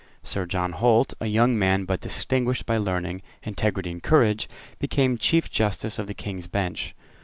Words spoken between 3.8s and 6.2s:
and courage, became Chief Justice of the